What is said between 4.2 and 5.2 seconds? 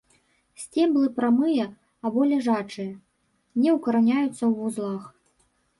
ў вузлах.